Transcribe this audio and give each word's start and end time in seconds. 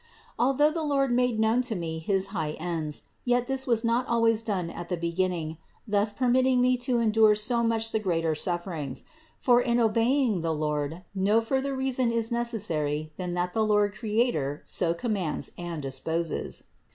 Although 0.39 0.71
the 0.71 0.81
Lord 0.81 1.11
made 1.11 1.39
known 1.39 1.61
to 1.61 1.75
Me 1.75 1.99
his 1.99 2.29
high 2.33 2.53
ends, 2.57 3.03
yet 3.23 3.45
this 3.45 3.67
was 3.67 3.83
not 3.83 4.07
always 4.07 4.41
done 4.41 4.71
at 4.71 4.89
the 4.89 4.97
beginning, 4.97 5.59
thus 5.87 6.11
permitting 6.11 6.59
me 6.59 6.75
to 6.77 6.97
en 6.97 7.11
dure 7.11 7.35
so 7.35 7.61
much 7.61 7.91
the 7.91 7.99
greater 7.99 8.33
sufferings; 8.33 9.03
for 9.37 9.61
in 9.61 9.79
obeying 9.79 10.41
the 10.41 10.55
Lord 10.55 11.03
no 11.13 11.39
further 11.39 11.75
reason 11.75 12.11
is 12.11 12.31
necessary 12.31 13.13
than 13.17 13.35
that 13.35 13.53
the 13.53 13.63
Lord 13.63 13.93
Creator 13.93 14.63
so 14.65 14.95
commands 14.95 15.51
and 15.55 15.83
disposes. 15.83 16.63